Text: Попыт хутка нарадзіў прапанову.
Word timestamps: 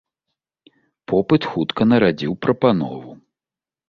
Попыт 1.11 1.45
хутка 1.49 1.81
нарадзіў 1.91 2.33
прапанову. 2.47 3.13